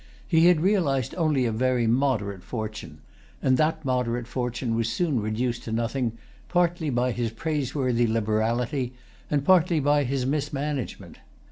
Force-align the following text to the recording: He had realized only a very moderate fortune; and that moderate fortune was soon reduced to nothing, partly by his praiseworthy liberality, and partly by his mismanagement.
He 0.27 0.47
had 0.47 0.61
realized 0.61 1.13
only 1.15 1.45
a 1.45 1.51
very 1.51 1.85
moderate 1.85 2.41
fortune; 2.41 3.01
and 3.39 3.55
that 3.57 3.85
moderate 3.85 4.25
fortune 4.25 4.73
was 4.75 4.89
soon 4.89 5.19
reduced 5.19 5.61
to 5.65 5.71
nothing, 5.71 6.13
partly 6.49 6.89
by 6.89 7.11
his 7.11 7.29
praiseworthy 7.29 8.07
liberality, 8.07 8.93
and 9.29 9.45
partly 9.45 9.79
by 9.79 10.03
his 10.05 10.25
mismanagement. 10.25 11.19